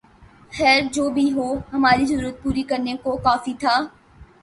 [0.51, 3.79] خیر جو بھی ہو، ہماری ضرورت پوری کرنے کو کافی تھا